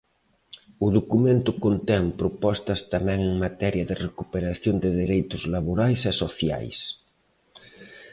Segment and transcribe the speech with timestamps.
[0.85, 6.75] O documento contén propostas tamén en materia de recuperación de dereitos laborais e socias.